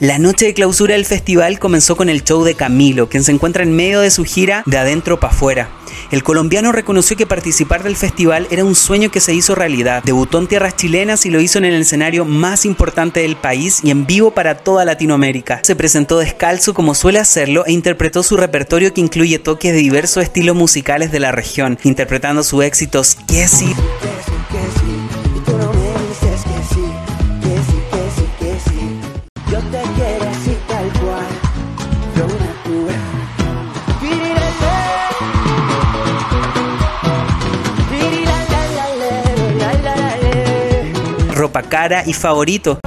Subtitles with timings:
[0.00, 3.64] La noche de clausura del festival comenzó con el show de Camilo, quien se encuentra
[3.64, 5.68] en medio de su gira de adentro para afuera.
[6.10, 10.02] El colombiano reconoció que participar del festival era un sueño que se hizo realidad.
[10.02, 13.90] Debutó en tierras chilenas y lo hizo en el escenario más importante del país y
[13.90, 15.60] en vivo para toda Latinoamérica.
[15.64, 20.22] Se presentó descalzo como suele hacerlo e interpretó su repertorio que incluye toques de diversos
[20.22, 23.18] estilos musicales de la región, interpretando sus éxitos.
[41.50, 42.78] Ropa cara y favorito.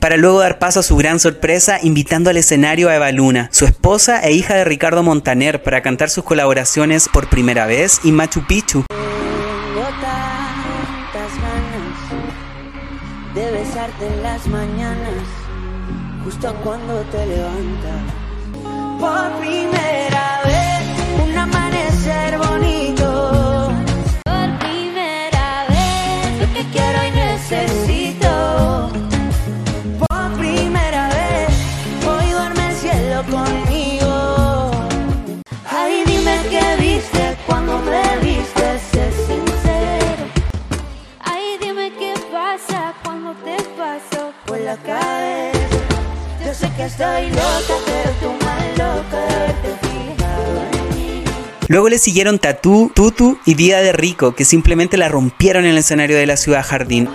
[0.00, 3.64] para luego dar paso a su gran sorpresa invitando al escenario a Eva Luna, su
[3.64, 8.46] esposa e hija de Ricardo Montaner, para cantar sus colaboraciones por primera vez y Machu
[8.46, 8.84] Picchu.
[13.86, 15.24] Besarte en las mañanas,
[16.24, 18.02] justo cuando te levantas.
[19.00, 20.35] Por primera
[51.68, 55.78] Luego le siguieron Tatú, Tutu y Vida de Rico, que simplemente la rompieron en el
[55.78, 57.08] escenario de la ciudad jardín.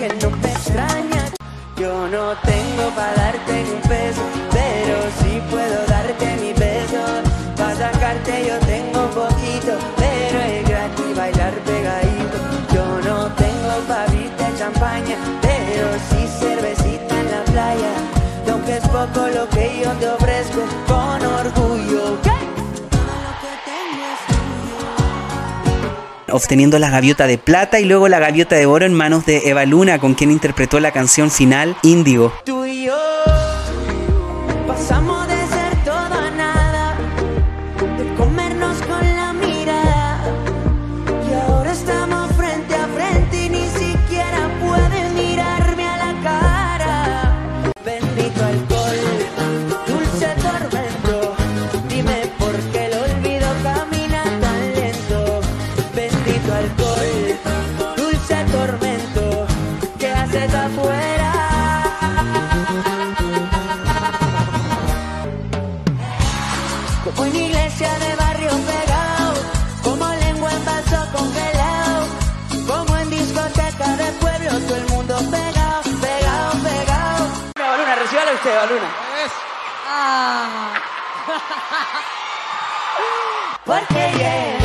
[0.00, 1.30] Que no me extrañas.
[1.76, 7.02] Yo no tengo para darte un peso, pero sí puedo darte mi beso.
[7.54, 12.38] Para sacarte yo tengo poquito, pero es gratis bailar pegadito.
[12.74, 17.92] Yo no tengo abrirte champaña, pero sí cervecita en la playa.
[18.46, 22.29] Y aunque es poco lo que yo te ofrezco, con orgullo.
[26.32, 29.64] Obteniendo la gaviota de plata y luego la gaviota de oro en manos de Eva
[29.64, 32.32] Luna, con quien interpretó la canción final Índigo.
[78.60, 78.90] Recíbala usted, Eva Luna.
[83.64, 84.59] Porque lleva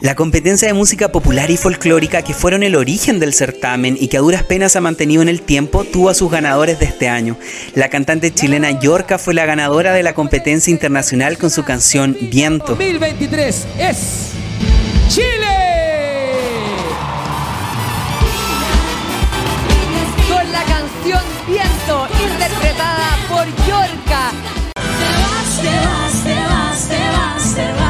[0.00, 4.16] La competencia de música popular y folclórica que fueron el origen del certamen y que
[4.16, 7.36] a duras penas ha mantenido en el tiempo tuvo a sus ganadores de este año.
[7.74, 12.68] La cantante chilena Yorka fue la ganadora de la competencia internacional con su canción Viento.
[12.68, 14.30] 2023 es
[15.08, 15.26] Chile.
[20.30, 23.44] Con la canción Viento, interpretada por.
[23.44, 23.72] Te
[25.20, 27.89] vas, te vas, te vas, te vas, te vas.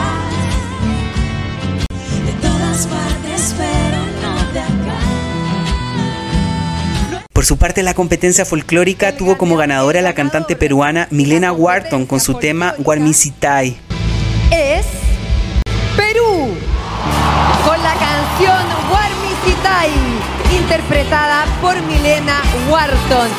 [7.40, 12.20] Por su parte, la competencia folclórica tuvo como ganadora la cantante peruana Milena Wharton con
[12.20, 13.78] su tema Guarmicitai.
[14.50, 14.84] Es
[15.96, 16.54] Perú,
[17.64, 19.90] con la canción Guarmicitai,
[20.54, 23.30] interpretada por Milena Wharton.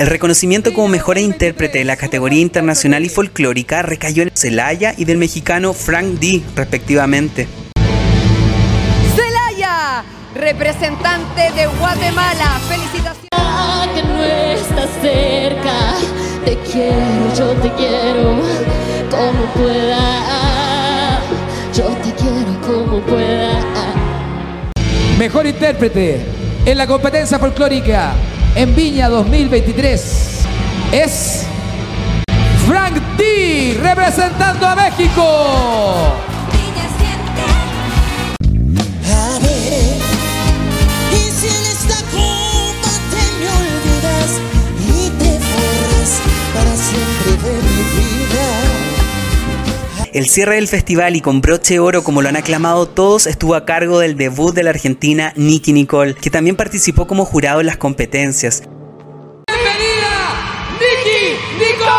[0.00, 5.04] El reconocimiento como mejor intérprete de la categoría internacional y folclórica recayó en Celaya y
[5.04, 7.46] del mexicano Frank D, respectivamente.
[9.14, 10.02] Celaya,
[10.34, 12.58] representante de Guatemala.
[12.66, 13.28] Felicitaciones.
[13.94, 15.94] que no estás cerca.
[16.46, 18.40] Te quiero, yo te quiero,
[19.10, 20.49] como pueda.
[25.50, 26.20] Intérprete
[26.64, 28.12] en la competencia folclórica
[28.54, 30.40] en Viña 2023
[30.92, 31.46] es
[32.66, 36.29] Frank D, representando a México.
[50.12, 53.54] El cierre del festival y con broche de oro como lo han aclamado todos estuvo
[53.54, 57.66] a cargo del debut de la argentina Nicky Nicole, que también participó como jurado en
[57.66, 58.64] las competencias.
[59.46, 60.08] ¡Bienvenida,
[60.80, 61.90] Nicky Nicole!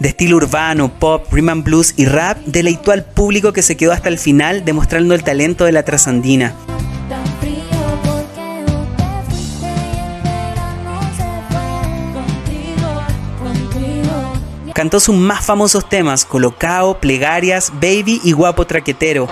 [0.00, 3.92] De estilo urbano, pop, rhythm and blues y rap, deleitó al público que se quedó
[3.92, 6.56] hasta el final demostrando el talento de la trasandina.
[14.80, 19.28] Cantó sus más famosos temas, Colocao, Plegarias, Baby y Guapo Traquetero.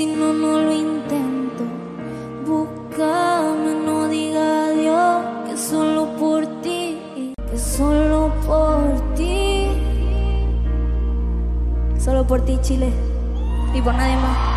[0.00, 1.62] Si no, no lo intento.
[2.46, 9.66] Búscame, no diga adiós, que solo por ti, que solo por ti.
[11.98, 12.90] Solo por ti, Chile,
[13.74, 14.49] y por nadie más.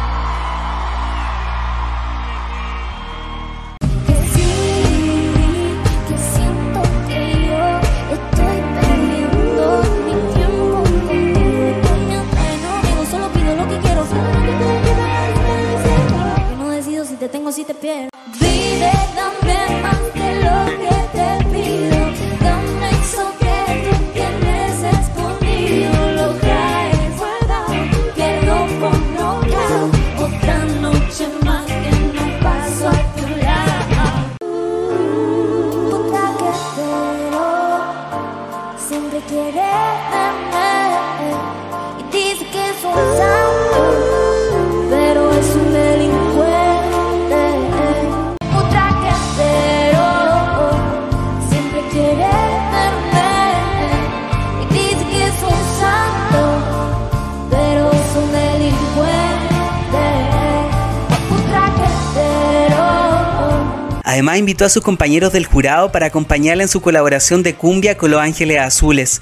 [64.14, 68.12] Además invitó a sus compañeros del jurado para acompañarla en su colaboración de cumbia con
[68.12, 69.22] Los Ángeles Azules.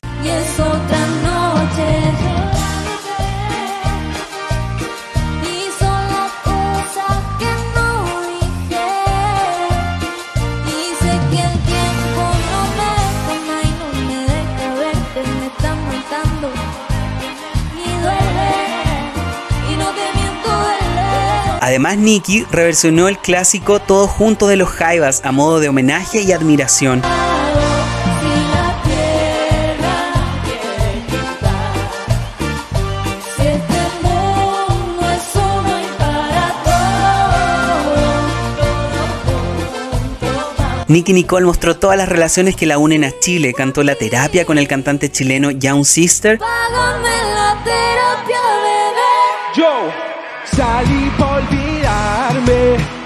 [21.72, 26.34] Además, Nicky reversionó el clásico Todos juntos de los Jaivas a modo de homenaje y
[26.34, 27.02] admiración.
[40.90, 44.58] Nicky Nicole mostró todas las relaciones que la unen a Chile, cantó la terapia con
[44.58, 49.56] el cantante chileno Young Sister, Págame la terapia, bebé.
[49.56, 49.90] Yo
[50.54, 51.61] salí por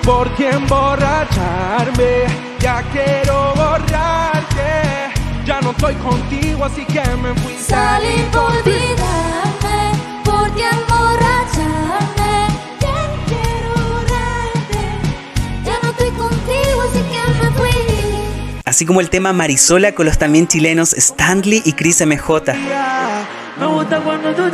[0.05, 2.25] por porque emborracharme,
[2.59, 5.11] ya quiero borrarte.
[5.47, 7.55] Ya no estoy contigo, así que me fui.
[7.59, 9.91] Salí por olvidarme,
[10.23, 12.47] porque emborracharme,
[12.79, 14.83] ya quiero borrarte.
[15.63, 18.61] Ya no estoy contigo, así que me fui.
[18.63, 22.53] Así como el tema Marisola con los también chilenos Stanley y Chris MJ.
[23.59, 24.51] Me gusta cuando tú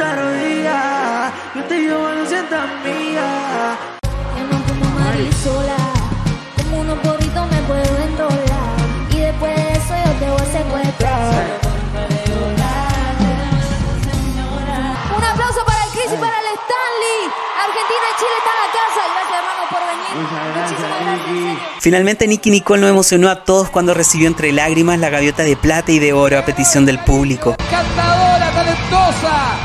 [21.82, 25.92] Finalmente Nicky Nicole nos emocionó a todos cuando recibió entre lágrimas la gaviota de plata
[25.92, 27.56] y de oro a petición del público.
[27.72, 29.58] Cantadora talentosa.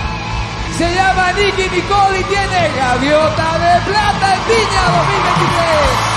[0.78, 6.15] Se llama Nicky Nicole y tiene Gaviota de Plata en Viña 2023.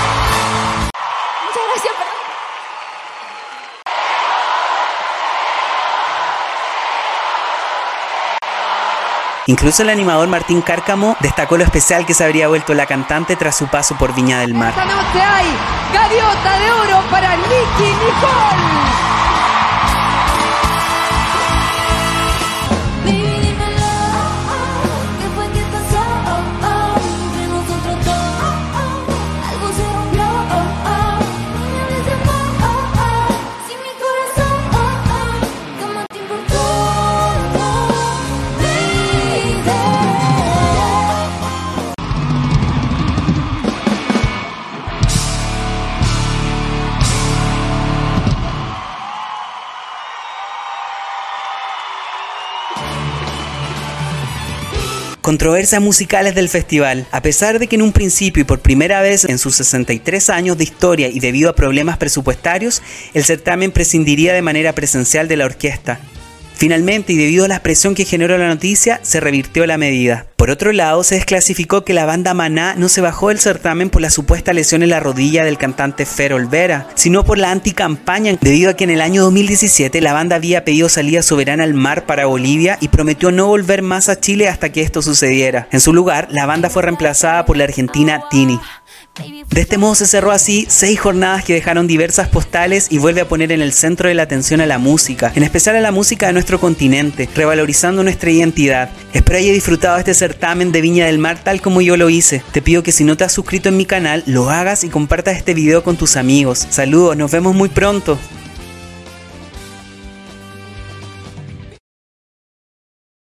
[9.50, 13.56] Incluso el animador Martín Cárcamo destacó lo especial que se habría vuelto la cantante tras
[13.56, 14.68] su paso por Viña del Mar.
[14.68, 15.48] Esta noche hay
[15.92, 18.79] Gaviota de Oro para Nicky Nicole.
[55.30, 57.06] Controversias musicales del festival.
[57.12, 60.58] A pesar de que en un principio y por primera vez en sus 63 años
[60.58, 62.82] de historia y debido a problemas presupuestarios,
[63.14, 66.00] el certamen prescindiría de manera presencial de la orquesta.
[66.60, 70.26] Finalmente, y debido a la presión que generó la noticia, se revirtió la medida.
[70.36, 74.02] Por otro lado, se desclasificó que la banda Maná no se bajó del certamen por
[74.02, 78.70] la supuesta lesión en la rodilla del cantante Fer Olvera, sino por la anticampaña, debido
[78.70, 82.26] a que en el año 2017 la banda había pedido salida soberana al mar para
[82.26, 85.66] Bolivia y prometió no volver más a Chile hasta que esto sucediera.
[85.72, 88.60] En su lugar, la banda fue reemplazada por la argentina Tini.
[89.50, 93.28] De este modo se cerró así seis jornadas que dejaron diversas postales y vuelve a
[93.28, 96.28] poner en el centro de la atención a la música, en especial a la música
[96.28, 98.90] de nuestro continente, revalorizando nuestra identidad.
[99.12, 102.42] Espero haya disfrutado este certamen de Viña del Mar tal como yo lo hice.
[102.52, 105.36] Te pido que si no te has suscrito en mi canal, lo hagas y compartas
[105.36, 106.66] este video con tus amigos.
[106.70, 108.18] Saludos, nos vemos muy pronto.